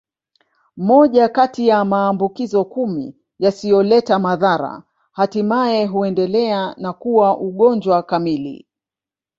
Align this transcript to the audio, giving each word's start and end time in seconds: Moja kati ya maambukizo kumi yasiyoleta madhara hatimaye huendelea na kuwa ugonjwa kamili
Moja 0.77 1.29
kati 1.29 1.67
ya 1.67 1.85
maambukizo 1.85 2.65
kumi 2.65 3.15
yasiyoleta 3.39 4.19
madhara 4.19 4.83
hatimaye 5.11 5.85
huendelea 5.85 6.75
na 6.77 6.93
kuwa 6.93 7.37
ugonjwa 7.37 8.03
kamili 8.03 8.67